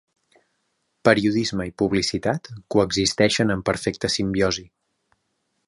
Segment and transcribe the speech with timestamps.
[1.09, 4.65] Periodisme i publicitat coexisteixen en perfecta simbiosi.